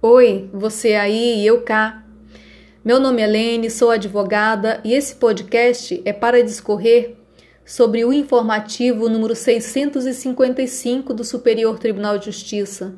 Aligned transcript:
Oi, 0.00 0.48
você 0.52 0.94
aí 0.94 1.40
e 1.40 1.44
eu 1.44 1.62
cá. 1.62 2.06
Meu 2.84 3.00
nome 3.00 3.20
é 3.20 3.26
Lene, 3.26 3.68
sou 3.68 3.90
advogada 3.90 4.80
e 4.84 4.94
esse 4.94 5.16
podcast 5.16 6.00
é 6.04 6.12
para 6.12 6.40
discorrer 6.40 7.16
sobre 7.66 8.04
o 8.04 8.12
informativo 8.12 9.08
número 9.08 9.34
655 9.34 11.12
do 11.12 11.24
Superior 11.24 11.80
Tribunal 11.80 12.16
de 12.16 12.26
Justiça, 12.26 12.94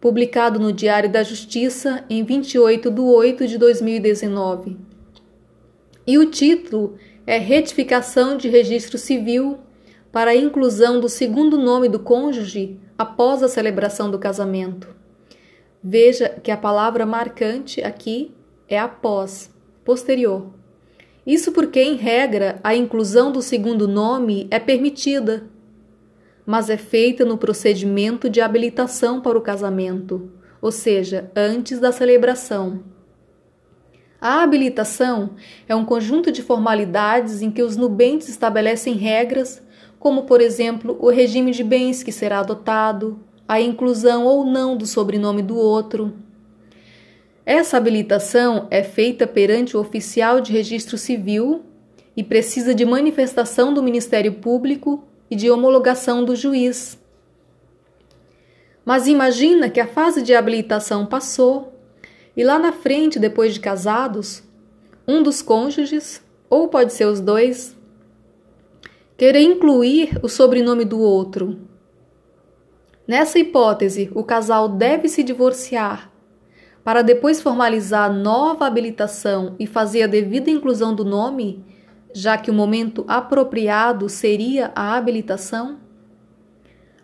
publicado 0.00 0.58
no 0.58 0.72
Diário 0.72 1.08
da 1.08 1.22
Justiça 1.22 2.04
em 2.10 2.24
28 2.24 2.90
de 2.90 3.00
8 3.00 3.46
de 3.46 3.56
2019. 3.56 4.76
E 6.04 6.18
o 6.18 6.28
título 6.28 6.96
é 7.24 7.38
Retificação 7.38 8.36
de 8.36 8.48
Registro 8.48 8.98
Civil 8.98 9.60
para 10.10 10.32
a 10.32 10.36
inclusão 10.36 10.98
do 10.98 11.08
segundo 11.08 11.56
nome 11.56 11.88
do 11.88 12.00
cônjuge 12.00 12.76
após 12.98 13.40
a 13.40 13.48
celebração 13.48 14.10
do 14.10 14.18
casamento. 14.18 14.96
Veja 15.88 16.28
que 16.42 16.50
a 16.50 16.56
palavra 16.56 17.06
marcante 17.06 17.80
aqui 17.80 18.34
é 18.68 18.76
após, 18.76 19.54
posterior. 19.84 20.50
Isso 21.24 21.52
porque, 21.52 21.80
em 21.80 21.94
regra, 21.94 22.58
a 22.64 22.74
inclusão 22.74 23.30
do 23.30 23.40
segundo 23.40 23.86
nome 23.86 24.48
é 24.50 24.58
permitida, 24.58 25.48
mas 26.44 26.68
é 26.70 26.76
feita 26.76 27.24
no 27.24 27.38
procedimento 27.38 28.28
de 28.28 28.40
habilitação 28.40 29.20
para 29.20 29.38
o 29.38 29.40
casamento, 29.40 30.28
ou 30.60 30.72
seja, 30.72 31.30
antes 31.36 31.78
da 31.78 31.92
celebração. 31.92 32.82
A 34.20 34.42
habilitação 34.42 35.36
é 35.68 35.76
um 35.76 35.84
conjunto 35.84 36.32
de 36.32 36.42
formalidades 36.42 37.42
em 37.42 37.50
que 37.52 37.62
os 37.62 37.76
nubentes 37.76 38.28
estabelecem 38.28 38.94
regras 38.94 39.62
como, 40.00 40.24
por 40.24 40.40
exemplo, 40.40 40.96
o 41.00 41.10
regime 41.10 41.52
de 41.52 41.62
bens 41.62 42.02
que 42.02 42.10
será 42.10 42.40
adotado, 42.40 43.20
a 43.48 43.60
inclusão 43.60 44.24
ou 44.24 44.44
não 44.44 44.76
do 44.76 44.86
sobrenome 44.86 45.42
do 45.42 45.56
outro. 45.56 46.12
Essa 47.44 47.76
habilitação 47.76 48.66
é 48.70 48.82
feita 48.82 49.26
perante 49.26 49.76
o 49.76 49.80
oficial 49.80 50.40
de 50.40 50.52
registro 50.52 50.98
civil 50.98 51.62
e 52.16 52.24
precisa 52.24 52.74
de 52.74 52.84
manifestação 52.84 53.72
do 53.72 53.82
Ministério 53.82 54.32
Público 54.34 55.04
e 55.30 55.36
de 55.36 55.50
homologação 55.50 56.24
do 56.24 56.34
juiz. 56.34 56.98
Mas 58.84 59.06
imagina 59.06 59.68
que 59.68 59.80
a 59.80 59.86
fase 59.86 60.22
de 60.22 60.34
habilitação 60.34 61.06
passou 61.06 61.72
e 62.36 62.44
lá 62.44 62.58
na 62.58 62.72
frente, 62.72 63.18
depois 63.18 63.54
de 63.54 63.60
casados, 63.60 64.42
um 65.06 65.22
dos 65.22 65.40
cônjuges, 65.40 66.22
ou 66.50 66.68
pode 66.68 66.92
ser 66.92 67.06
os 67.06 67.20
dois, 67.20 67.76
querer 69.16 69.40
incluir 69.40 70.18
o 70.22 70.28
sobrenome 70.28 70.84
do 70.84 71.00
outro. 71.00 71.58
Nessa 73.06 73.38
hipótese, 73.38 74.10
o 74.14 74.24
casal 74.24 74.68
deve 74.68 75.08
se 75.08 75.22
divorciar 75.22 76.10
para 76.86 77.02
depois 77.02 77.42
formalizar 77.42 78.12
nova 78.12 78.64
habilitação 78.64 79.56
e 79.58 79.66
fazer 79.66 80.04
a 80.04 80.06
devida 80.06 80.48
inclusão 80.50 80.94
do 80.94 81.04
nome, 81.04 81.64
já 82.14 82.38
que 82.38 82.48
o 82.48 82.54
momento 82.54 83.04
apropriado 83.08 84.08
seria 84.08 84.70
a 84.72 84.96
habilitação? 84.96 85.80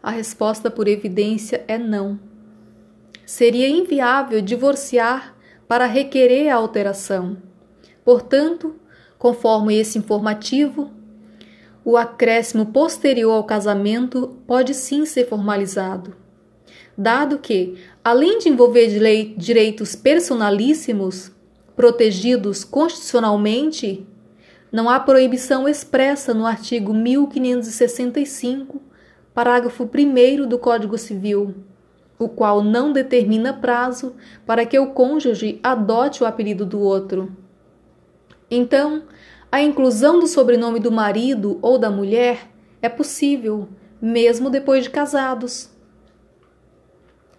A 0.00 0.12
resposta 0.12 0.70
por 0.70 0.86
evidência 0.86 1.64
é 1.66 1.78
não. 1.78 2.20
Seria 3.26 3.68
inviável 3.68 4.40
divorciar 4.40 5.34
para 5.66 5.86
requerer 5.86 6.48
a 6.48 6.54
alteração. 6.54 7.38
Portanto, 8.04 8.76
conforme 9.18 9.74
esse 9.76 9.98
informativo, 9.98 10.92
o 11.84 11.96
acréscimo 11.96 12.66
posterior 12.66 13.32
ao 13.32 13.44
casamento 13.44 14.38
pode 14.46 14.74
sim 14.74 15.04
ser 15.04 15.28
formalizado, 15.28 16.14
dado 16.96 17.38
que, 17.38 17.76
além 18.04 18.38
de 18.38 18.48
envolver 18.48 18.88
direitos 19.36 19.96
personalíssimos 19.96 21.32
protegidos 21.74 22.64
constitucionalmente, 22.64 24.06
não 24.70 24.88
há 24.88 25.00
proibição 25.00 25.68
expressa 25.68 26.32
no 26.32 26.46
artigo 26.46 26.94
1565, 26.94 28.80
parágrafo 29.34 29.84
1 29.84 30.46
do 30.46 30.58
Código 30.58 30.96
Civil, 30.96 31.54
o 32.18 32.28
qual 32.28 32.62
não 32.62 32.92
determina 32.92 33.52
prazo 33.52 34.14
para 34.46 34.64
que 34.64 34.78
o 34.78 34.92
cônjuge 34.92 35.58
adote 35.62 36.22
o 36.22 36.26
apelido 36.26 36.64
do 36.64 36.80
outro. 36.80 37.36
Então, 38.50 39.02
a 39.52 39.60
inclusão 39.60 40.18
do 40.18 40.26
sobrenome 40.26 40.80
do 40.80 40.90
marido 40.90 41.58
ou 41.60 41.76
da 41.76 41.90
mulher 41.90 42.48
é 42.80 42.88
possível, 42.88 43.68
mesmo 44.00 44.48
depois 44.48 44.84
de 44.84 44.88
casados. 44.88 45.68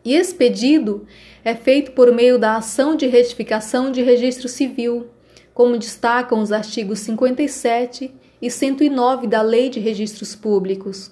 E 0.06 0.14
esse 0.14 0.36
pedido 0.36 1.08
é 1.44 1.56
feito 1.56 1.94
por 1.94 2.12
meio 2.12 2.38
da 2.38 2.56
ação 2.56 2.96
de 2.96 3.08
retificação 3.08 3.92
de 3.92 4.04
registro 4.04 4.48
civil, 4.48 5.08
como 5.56 5.76
destacam 5.76 6.40
os 6.40 6.52
artigos 6.52 7.00
57 7.00 8.14
e 8.40 8.52
109 8.52 9.26
da 9.26 9.42
Lei 9.42 9.70
de 9.70 9.80
Registros 9.80 10.36
Públicos. 10.36 11.12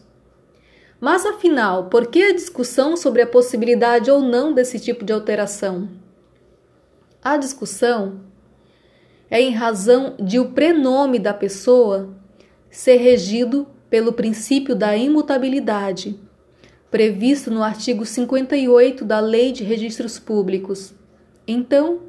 Mas 0.99 1.25
afinal, 1.25 1.85
por 1.85 2.07
que 2.07 2.21
a 2.21 2.33
discussão 2.35 2.95
sobre 2.95 3.23
a 3.23 3.27
possibilidade 3.27 4.11
ou 4.11 4.21
não 4.21 4.53
desse 4.53 4.79
tipo 4.79 5.03
de 5.03 5.11
alteração? 5.11 5.89
A 7.23 7.37
discussão 7.37 8.21
é 9.31 9.41
em 9.41 9.51
razão 9.51 10.15
de 10.19 10.37
o 10.37 10.49
prenome 10.49 11.17
da 11.17 11.33
pessoa 11.33 12.13
ser 12.69 12.97
regido 12.97 13.65
pelo 13.89 14.11
princípio 14.11 14.75
da 14.75 14.95
imutabilidade, 14.95 16.19
previsto 16.91 17.49
no 17.49 17.63
artigo 17.63 18.05
58 18.05 19.05
da 19.05 19.21
Lei 19.21 19.53
de 19.53 19.63
Registros 19.63 20.19
Públicos. 20.19 20.93
Então, 21.47 22.01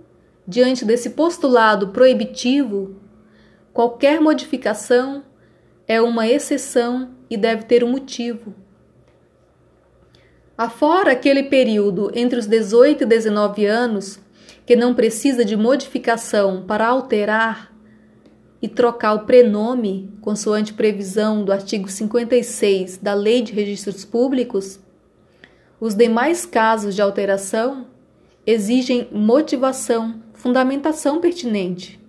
diante 0.46 0.84
desse 0.84 1.10
postulado 1.10 1.88
proibitivo, 1.88 2.96
qualquer 3.72 4.20
modificação 4.20 5.22
é 5.86 6.00
uma 6.00 6.26
exceção 6.26 7.12
e 7.30 7.36
deve 7.36 7.64
ter 7.64 7.84
um 7.84 7.90
motivo. 7.90 8.52
Afora 10.58 11.12
aquele 11.12 11.44
período 11.44 12.10
entre 12.14 12.38
os 12.38 12.46
18 12.46 13.02
e 13.02 13.06
19 13.06 13.66
anos, 13.66 14.20
que 14.72 14.76
não 14.76 14.94
precisa 14.94 15.44
de 15.44 15.54
modificação 15.54 16.64
para 16.66 16.86
alterar 16.86 17.70
e 18.62 18.66
trocar 18.66 19.12
o 19.12 19.26
prenome, 19.26 20.10
consoante 20.22 20.72
previsão 20.72 21.44
do 21.44 21.52
artigo 21.52 21.90
56 21.90 22.96
da 22.96 23.12
Lei 23.12 23.42
de 23.42 23.52
Registros 23.52 24.02
Públicos, 24.02 24.80
os 25.78 25.94
demais 25.94 26.46
casos 26.46 26.94
de 26.94 27.02
alteração 27.02 27.86
exigem 28.46 29.08
motivação, 29.12 30.22
fundamentação 30.32 31.20
pertinente. 31.20 32.00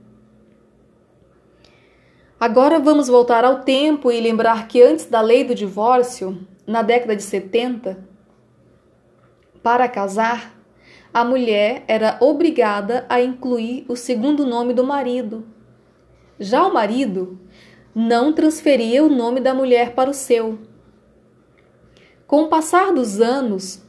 Agora 2.40 2.80
vamos 2.80 3.10
voltar 3.10 3.44
ao 3.44 3.60
tempo 3.60 4.10
e 4.10 4.22
lembrar 4.22 4.70
que 4.70 4.82
antes 4.82 5.06
da 5.06 5.20
lei 5.20 5.44
do 5.44 5.54
divórcio, 5.54 6.48
na 6.66 6.82
década 6.82 7.14
de 7.14 7.24
70, 7.24 8.08
para 9.62 9.90
casar, 9.90 10.53
a 11.14 11.24
mulher 11.24 11.84
era 11.88 12.18
obrigada 12.20 13.06
a 13.08 13.22
incluir 13.22 13.86
o 13.88 13.96
segundo 13.96 14.46
nome 14.46 14.74
do 14.74 14.84
marido. 14.84 15.46
Já 16.40 16.66
o 16.66 16.74
marido 16.74 17.40
não 17.94 18.34
transferia 18.34 19.04
o 19.04 19.10
nome 19.10 19.40
da 19.40 19.54
mulher 19.54 19.94
para 19.94 20.10
o 20.10 20.14
seu. 20.14 20.58
Com 22.26 22.44
o 22.44 22.48
passar 22.48 22.92
dos 22.92 23.22
anos, 23.22 23.84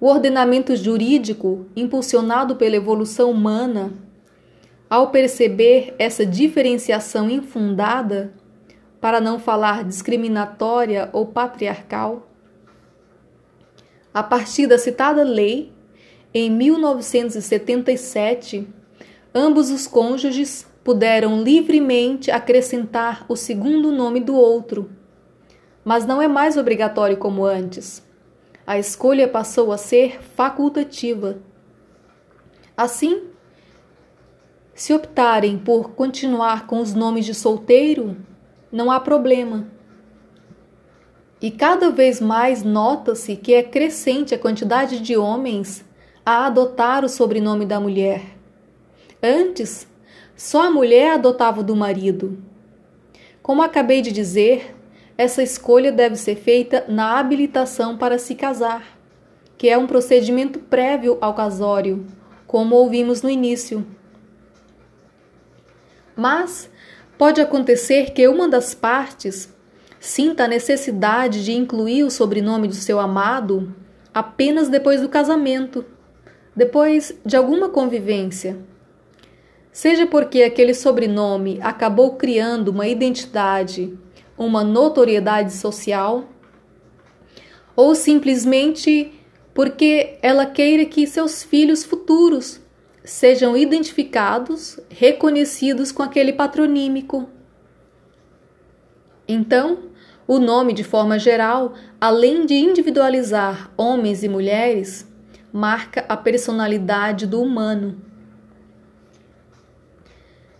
o 0.00 0.06
ordenamento 0.06 0.74
jurídico, 0.74 1.66
impulsionado 1.76 2.56
pela 2.56 2.74
evolução 2.74 3.30
humana, 3.30 3.92
ao 4.90 5.10
perceber 5.10 5.94
essa 5.98 6.26
diferenciação 6.26 7.30
infundada, 7.30 8.34
para 9.00 9.20
não 9.20 9.38
falar 9.38 9.84
discriminatória 9.84 11.10
ou 11.12 11.26
patriarcal, 11.26 12.26
a 14.12 14.22
partir 14.22 14.66
da 14.66 14.78
citada 14.78 15.22
lei, 15.22 15.72
em 16.36 16.50
1977, 16.50 18.66
ambos 19.32 19.70
os 19.70 19.86
cônjuges 19.86 20.66
puderam 20.82 21.40
livremente 21.40 22.28
acrescentar 22.28 23.24
o 23.28 23.36
segundo 23.36 23.92
nome 23.92 24.18
do 24.18 24.34
outro, 24.34 24.90
mas 25.84 26.04
não 26.04 26.20
é 26.20 26.26
mais 26.26 26.56
obrigatório 26.56 27.16
como 27.16 27.44
antes. 27.44 28.04
A 28.66 28.76
escolha 28.76 29.28
passou 29.28 29.70
a 29.70 29.78
ser 29.78 30.20
facultativa. 30.20 31.38
Assim, 32.76 33.28
se 34.74 34.92
optarem 34.92 35.56
por 35.56 35.90
continuar 35.90 36.66
com 36.66 36.80
os 36.80 36.94
nomes 36.94 37.24
de 37.24 37.34
solteiro, 37.34 38.16
não 38.72 38.90
há 38.90 38.98
problema. 38.98 39.68
E 41.40 41.48
cada 41.48 41.90
vez 41.90 42.20
mais 42.20 42.64
nota-se 42.64 43.36
que 43.36 43.54
é 43.54 43.62
crescente 43.62 44.34
a 44.34 44.38
quantidade 44.38 44.98
de 44.98 45.16
homens 45.16 45.84
a 46.24 46.46
adotar 46.46 47.04
o 47.04 47.08
sobrenome 47.08 47.66
da 47.66 47.78
mulher. 47.78 48.22
Antes, 49.22 49.86
só 50.36 50.66
a 50.66 50.70
mulher 50.70 51.12
adotava 51.12 51.60
o 51.60 51.64
do 51.64 51.76
marido. 51.76 52.38
Como 53.42 53.62
acabei 53.62 54.00
de 54.00 54.10
dizer, 54.10 54.74
essa 55.18 55.42
escolha 55.42 55.92
deve 55.92 56.16
ser 56.16 56.36
feita 56.36 56.84
na 56.88 57.18
habilitação 57.18 57.96
para 57.96 58.18
se 58.18 58.34
casar, 58.34 58.98
que 59.58 59.68
é 59.68 59.76
um 59.76 59.86
procedimento 59.86 60.58
prévio 60.58 61.18
ao 61.20 61.34
casório, 61.34 62.06
como 62.46 62.74
ouvimos 62.74 63.22
no 63.22 63.30
início. 63.30 63.86
Mas 66.16 66.70
pode 67.18 67.40
acontecer 67.40 68.12
que 68.12 68.26
uma 68.26 68.48
das 68.48 68.74
partes 68.74 69.54
sinta 70.00 70.44
a 70.44 70.48
necessidade 70.48 71.44
de 71.44 71.52
incluir 71.52 72.02
o 72.02 72.10
sobrenome 72.10 72.68
do 72.68 72.74
seu 72.74 72.98
amado 72.98 73.74
apenas 74.12 74.68
depois 74.68 75.00
do 75.00 75.08
casamento, 75.08 75.84
depois 76.54 77.18
de 77.24 77.36
alguma 77.36 77.68
convivência. 77.68 78.56
Seja 79.72 80.06
porque 80.06 80.42
aquele 80.42 80.72
sobrenome 80.72 81.58
acabou 81.60 82.14
criando 82.14 82.68
uma 82.68 82.86
identidade, 82.86 83.98
uma 84.38 84.62
notoriedade 84.62 85.52
social, 85.52 86.28
ou 87.74 87.94
simplesmente 87.94 89.12
porque 89.52 90.16
ela 90.22 90.46
queira 90.46 90.84
que 90.84 91.06
seus 91.06 91.42
filhos 91.42 91.84
futuros 91.84 92.60
sejam 93.04 93.56
identificados, 93.56 94.78
reconhecidos 94.88 95.92
com 95.92 96.02
aquele 96.02 96.32
patronímico. 96.32 97.28
Então, 99.26 99.90
o 100.26 100.38
nome, 100.38 100.72
de 100.72 100.82
forma 100.82 101.18
geral, 101.18 101.74
além 102.00 102.46
de 102.46 102.54
individualizar 102.54 103.70
homens 103.76 104.22
e 104.22 104.28
mulheres, 104.28 105.06
marca 105.56 106.04
a 106.08 106.16
personalidade 106.16 107.28
do 107.28 107.40
humano. 107.40 107.96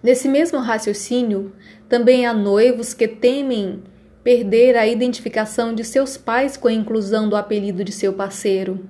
Nesse 0.01 0.29
mesmo 0.29 0.61
raciocínio, 0.61 1.53
também 1.89 2.27
há 2.27 2.33
noivos 2.33 2.95
que 2.95 3.09
temem 3.09 3.83
perder 4.23 4.77
a 4.77 4.87
identificação 4.87 5.75
de 5.75 5.83
seus 5.83 6.17
pais 6.17 6.57
com 6.57 6.69
a 6.69 6.73
inclusão 6.73 7.29
do 7.29 7.35
apelido 7.35 7.83
de 7.83 7.91
seu 7.91 8.13
parceiro. 8.13 8.89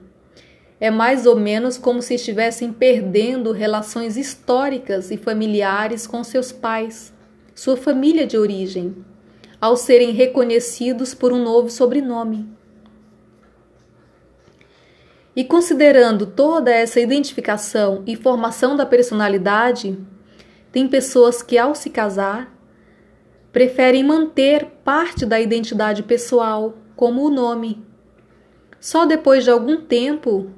É 0.79 0.91
mais 0.91 1.25
ou 1.25 1.37
menos 1.37 1.79
como 1.79 2.03
se 2.03 2.17
estivessem 2.17 2.71
perdendo 2.71 3.51
relações 3.51 4.19
históricas 4.19 5.11
e 5.11 5.17
familiares 5.17 6.07
com 6.07 6.23
seus 6.23 6.53
pais, 6.53 7.15
sua 7.55 7.79
família 7.79 8.27
de 8.27 8.37
origem, 8.37 8.95
ao 9.59 9.75
serem 9.75 10.11
reconhecidos 10.11 11.15
por 11.15 11.33
um 11.33 11.43
novo 11.43 11.71
sobrenome. 11.71 12.47
E 15.37 15.43
considerando 15.43 16.27
toda 16.27 16.71
essa 16.71 17.01
identificação 17.01 18.03
e 18.07 18.15
formação 18.15 18.77
da 18.77 18.87
personalidade, 18.87 19.99
tem 20.71 20.87
pessoas 20.87 21.43
que, 21.43 21.59
ao 21.59 21.75
se 21.75 21.91
casar, 21.91 22.53
preferem 23.53 24.05
manter 24.05 24.67
parte 24.85 25.27
da 25.27 25.41
identidade 25.41 26.03
pessoal, 26.03 26.75
como 26.95 27.25
o 27.25 27.31
nome. 27.31 27.85
Só 28.79 29.07
depois 29.07 29.45
de 29.45 29.51
algum 29.51 29.81
tempo 29.81 30.51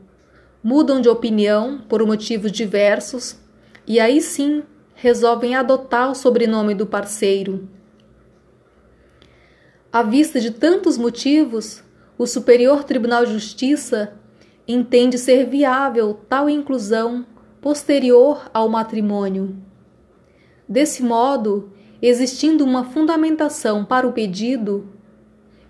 mudam 0.62 1.00
de 1.00 1.08
opinião 1.08 1.78
por 1.88 2.05
motivos 2.05 2.50
diversos 2.50 3.38
e 3.87 4.00
aí 4.00 4.20
sim 4.20 4.62
resolvem 4.94 5.55
adotar 5.55 6.11
o 6.11 6.14
sobrenome 6.14 6.75
do 6.75 6.87
parceiro. 6.87 7.69
À 9.93 10.02
vista 10.02 10.40
de 10.40 10.50
tantos 10.50 10.99
motivos, 10.99 11.82
o 12.19 12.26
Superior 12.26 12.82
Tribunal 12.84 13.25
de 13.25 13.32
Justiça 13.32 14.14
entende 14.66 15.18
ser 15.18 15.46
viável 15.46 16.18
tal 16.28 16.50
inclusão 16.50 17.24
posterior 17.60 18.50
ao 18.52 18.68
matrimônio. 18.68 19.56
Desse 20.68 21.02
modo, 21.02 21.70
existindo 22.02 22.64
uma 22.64 22.84
fundamentação 22.84 23.84
para 23.84 24.06
o 24.06 24.12
pedido 24.12 24.88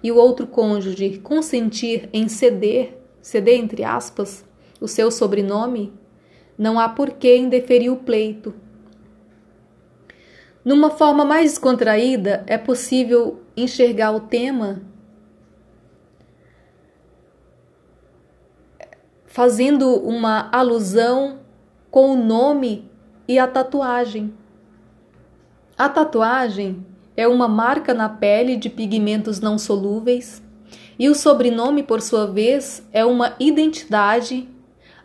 e 0.02 0.10
o 0.10 0.16
outro 0.16 0.46
cônjuge 0.46 1.18
consentir 1.18 2.08
em 2.12 2.28
ceder, 2.28 2.98
ceder 3.20 3.58
entre 3.58 3.84
aspas, 3.84 4.44
o 4.80 4.88
seu 4.88 5.10
sobrenome, 5.10 5.92
não 6.56 6.78
há 6.78 6.88
porquê 6.88 7.36
em 7.36 7.48
deferir 7.48 7.92
o 7.92 7.96
pleito. 7.96 8.54
Numa 10.64 10.90
forma 10.90 11.24
mais 11.24 11.52
descontraída, 11.52 12.42
é 12.46 12.58
possível 12.58 13.40
enxergar 13.56 14.12
o 14.12 14.20
tema 14.20 14.82
fazendo 19.36 19.96
uma 19.96 20.48
alusão 20.50 21.40
com 21.90 22.14
o 22.14 22.16
nome 22.16 22.90
e 23.28 23.38
a 23.38 23.46
tatuagem. 23.46 24.32
A 25.76 25.90
tatuagem 25.90 26.86
é 27.14 27.28
uma 27.28 27.46
marca 27.46 27.92
na 27.92 28.08
pele 28.08 28.56
de 28.56 28.70
pigmentos 28.70 29.38
não 29.38 29.58
solúveis, 29.58 30.42
e 30.98 31.10
o 31.10 31.14
sobrenome, 31.14 31.82
por 31.82 32.00
sua 32.00 32.26
vez, 32.26 32.82
é 32.94 33.04
uma 33.04 33.36
identidade 33.38 34.48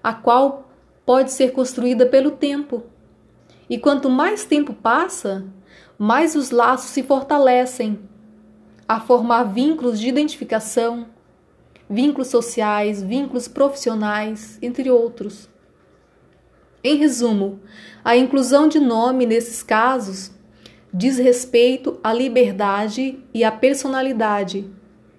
a 0.02 0.14
qual 0.14 0.72
pode 1.06 1.34
ser 1.34 1.52
construída 1.52 2.06
pelo 2.06 2.32
tempo. 2.32 2.84
E 3.70 3.78
quanto 3.78 4.10
mais 4.10 4.46
tempo 4.46 4.74
passa, 4.74 5.44
mais 6.00 6.38
os 6.38 6.52
laços 6.52 6.92
se 6.92 7.04
fortalecem, 7.04 8.00
a 8.88 8.98
formar 8.98 9.44
vínculos 9.44 10.00
de 10.00 10.08
identificação, 10.08 11.08
vínculos 11.92 12.30
sociais, 12.30 13.04
vínculos 13.04 13.48
profissionais, 13.48 14.58
entre 14.62 14.90
outros. 14.90 15.50
Em 16.84 16.96
resumo, 16.96 17.60
a 18.04 18.16
inclusão 18.16 18.68
de 18.68 18.80
nome 18.80 19.26
nesses 19.26 19.62
casos 19.62 20.32
diz 20.94 21.18
respeito 21.18 22.00
à 22.04 22.12
liberdade 22.14 23.20
e 23.34 23.44
à 23.44 23.52
personalidade, 23.52 24.68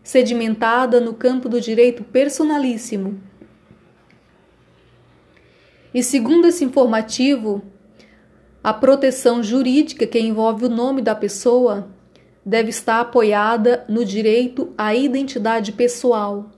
sedimentada 0.02 1.00
no 1.00 1.14
campo 1.14 1.48
do 1.48 1.60
direito 1.60 2.02
personalíssimo 2.02 3.20
e 5.94 6.02
segundo 6.02 6.46
esse 6.46 6.64
informativo, 6.64 7.62
a 8.64 8.72
proteção 8.72 9.42
jurídica 9.42 10.06
que 10.06 10.18
envolve 10.18 10.64
o 10.64 10.70
nome 10.70 11.02
da 11.02 11.14
pessoa 11.14 11.88
deve 12.44 12.70
estar 12.70 13.00
apoiada 13.00 13.84
no 13.88 14.04
direito 14.04 14.72
à 14.78 14.94
identidade 14.94 15.72
pessoal. 15.72 16.50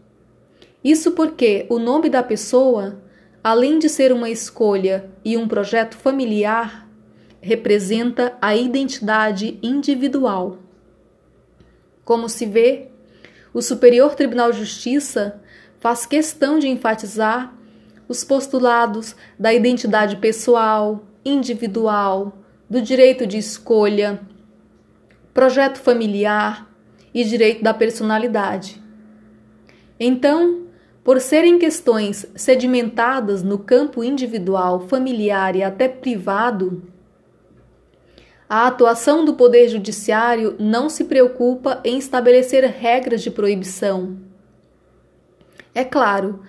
Isso 0.85 1.13
porque 1.13 1.65
o 1.71 1.79
nome 1.79 2.11
da 2.11 2.23
pessoa, 2.23 3.03
além 3.43 3.79
de 3.79 3.89
ser 3.89 4.13
uma 4.13 4.29
escolha 4.29 5.11
e 5.25 5.35
um 5.35 5.49
projeto 5.49 5.97
familiar, 5.97 6.87
representa 7.41 8.37
a 8.41 8.55
identidade 8.55 9.59
individual. 9.63 10.59
Como 12.05 12.29
se 12.29 12.45
vê, 12.45 12.89
o 13.55 13.63
Superior 13.63 14.15
Tribunal 14.15 14.53
de 14.53 14.59
Justiça 14.59 15.41
faz 15.81 16.05
questão 16.05 16.59
de 16.59 16.69
enfatizar 16.69 17.55
os 18.07 18.23
postulados 18.23 19.17
da 19.39 19.55
identidade 19.55 20.17
pessoal, 20.17 21.07
individual, 21.25 22.39
do 22.69 22.83
direito 22.83 23.27
de 23.27 23.39
escolha, 23.39 24.21
projeto 25.33 25.79
familiar 25.79 26.71
e 27.15 27.25
direito 27.25 27.63
da 27.63 27.73
personalidade. 27.73 28.83
Então, 29.99 30.64
por 31.05 31.21
serem 31.21 31.59
questões 31.59 32.27
sedimentadas 32.35 33.43
no 33.43 33.59
campo 33.59 34.03
individual, 34.03 34.89
familiar 34.89 35.55
e 35.55 35.63
até 35.63 35.87
privado, 35.87 36.83
a 38.49 38.67
atuação 38.67 39.25
do 39.25 39.35
Poder 39.35 39.69
Judiciário 39.69 40.57
não 40.59 40.89
se 40.89 41.05
preocupa 41.05 41.81
em 41.85 41.99
estabelecer 41.99 42.65
regras 42.65 43.23
de 43.23 43.31
proibição. 43.31 44.17
É 45.75 45.85
claro, 45.85 46.41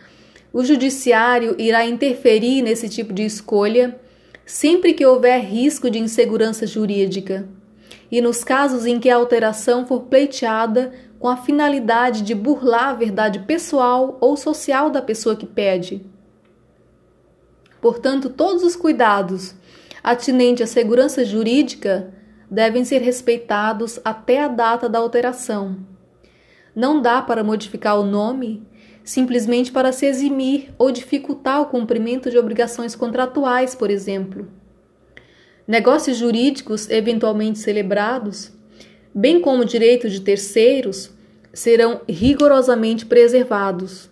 o 0.53 0.63
judiciário 0.63 1.55
irá 1.57 1.85
interferir 1.85 2.61
nesse 2.61 2.87
tipo 2.87 3.11
de 3.11 3.25
escolha 3.25 3.99
sempre 4.45 4.93
que 4.93 5.05
houver 5.05 5.39
risco 5.41 5.89
de 5.89 5.99
insegurança 5.99 6.67
jurídica 6.67 7.47
e 8.11 8.21
nos 8.21 8.43
casos 8.43 8.85
em 8.85 8.99
que 8.99 9.09
a 9.09 9.15
alteração 9.15 9.85
for 9.85 10.03
pleiteada 10.03 10.93
com 11.19 11.27
a 11.27 11.37
finalidade 11.37 12.21
de 12.21 12.35
burlar 12.35 12.89
a 12.89 12.93
verdade 12.93 13.39
pessoal 13.39 14.17
ou 14.21 14.35
social 14.35 14.89
da 14.89 15.01
pessoa 15.01 15.35
que 15.35 15.45
pede. 15.45 16.05
Portanto, 17.81 18.29
todos 18.29 18.63
os 18.63 18.75
cuidados 18.75 19.55
atinentes 20.03 20.69
à 20.69 20.71
segurança 20.71 21.23
jurídica 21.25 22.13
devem 22.49 22.83
ser 22.85 22.99
respeitados 22.99 23.99
até 24.03 24.43
a 24.43 24.47
data 24.47 24.87
da 24.87 24.99
alteração. 24.99 25.77
Não 26.75 27.01
dá 27.01 27.21
para 27.21 27.43
modificar 27.43 27.99
o 27.99 28.05
nome 28.05 28.67
simplesmente 29.03 29.71
para 29.71 29.91
se 29.91 30.07
eximir 30.07 30.73
ou 30.79 30.91
dificultar 30.91 31.61
o 31.61 31.67
cumprimento 31.67 32.29
de 32.31 32.37
obrigações 32.39 32.95
contratuais, 32.95 33.75
por 33.75 33.91
exemplo. 33.91 34.49
Negócios 35.67 36.17
jurídicos 36.17 36.89
eventualmente 36.89 37.59
celebrados, 37.59 38.51
bem 39.15 39.39
como 39.39 39.63
direitos 39.63 40.11
de 40.11 40.19
terceiros, 40.19 41.09
serão 41.53 42.01
rigorosamente 42.07 43.05
preservados. 43.05 44.09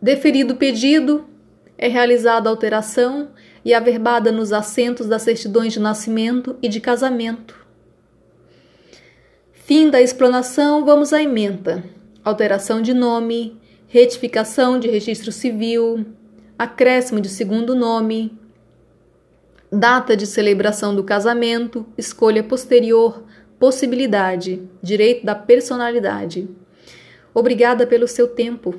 Deferido 0.00 0.54
o 0.54 0.56
pedido, 0.56 1.24
é 1.76 1.88
realizada 1.88 2.48
a 2.48 2.52
alteração 2.52 3.30
e 3.64 3.74
averbada 3.74 4.30
nos 4.30 4.52
assentos 4.52 5.08
das 5.08 5.22
certidões 5.22 5.72
de 5.72 5.80
nascimento 5.80 6.56
e 6.62 6.68
de 6.68 6.80
casamento. 6.80 7.60
Fim 9.52 9.90
da 9.90 10.00
explanação, 10.00 10.84
vamos 10.84 11.12
à 11.12 11.20
emenda. 11.20 11.82
Alteração 12.24 12.80
de 12.80 12.94
nome, 12.94 13.60
retificação 13.88 14.78
de 14.78 14.88
registro 14.88 15.32
civil, 15.32 16.06
acréscimo 16.56 17.20
de 17.20 17.28
segundo 17.28 17.74
nome, 17.74 18.38
data 19.72 20.16
de 20.16 20.26
celebração 20.26 20.94
do 20.94 21.02
casamento, 21.02 21.84
escolha 21.96 22.44
posterior, 22.44 23.24
possibilidade, 23.62 24.60
direito 24.82 25.24
da 25.24 25.36
personalidade. 25.36 26.48
Obrigada 27.32 27.86
pelo 27.86 28.08
seu 28.08 28.26
tempo. 28.26 28.74